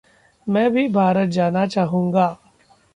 मैं 0.47 0.69
भी 0.71 0.87
भारत 0.87 1.29
जाना 1.29 1.65
चाहुँगा 1.67 2.37